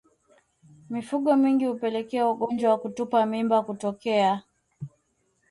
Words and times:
Mifugo 0.89 1.35
mingi 1.37 1.65
hupelekea 1.65 2.27
ugonjwa 2.29 2.69
wa 2.71 2.77
kutupa 2.77 3.25
mimba 3.25 3.63
kutokea 3.63 4.41